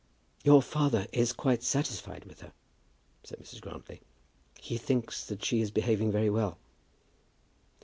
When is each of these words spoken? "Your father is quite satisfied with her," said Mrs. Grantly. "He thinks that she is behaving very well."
"Your 0.43 0.63
father 0.63 1.05
is 1.13 1.31
quite 1.31 1.61
satisfied 1.61 2.25
with 2.25 2.41
her," 2.41 2.53
said 3.23 3.37
Mrs. 3.37 3.61
Grantly. 3.61 4.01
"He 4.59 4.79
thinks 4.79 5.23
that 5.27 5.45
she 5.45 5.61
is 5.61 5.69
behaving 5.69 6.11
very 6.11 6.31
well." 6.31 6.57